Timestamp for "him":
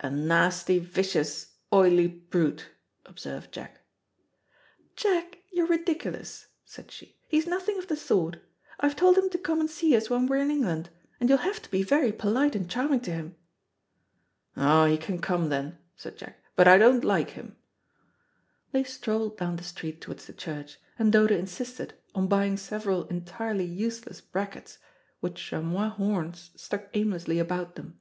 9.16-9.30, 13.12-13.36, 17.30-17.54